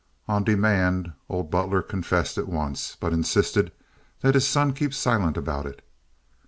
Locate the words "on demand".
0.27-1.13